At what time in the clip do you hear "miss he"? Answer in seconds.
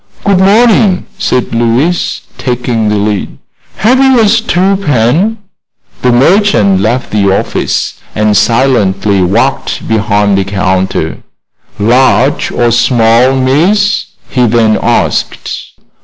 13.35-14.47